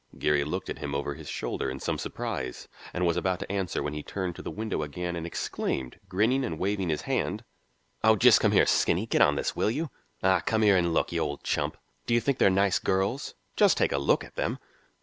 [0.17, 3.83] Geary looked at him over his shoulder in some surprise, and was about to answer
[3.83, 7.43] when he turned to the window again and exclaimed, grinning and waving his hand:
[8.03, 9.91] "Oh, just come here, Skinny; get on to this, will you?
[10.23, 11.77] Ah, come here and look, you old chump!
[12.07, 13.35] Do you think they're nice girls?
[13.55, 14.57] Just take a look at them."